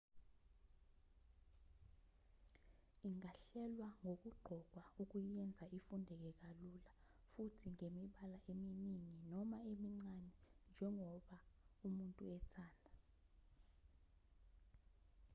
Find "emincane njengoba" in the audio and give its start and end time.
9.71-11.37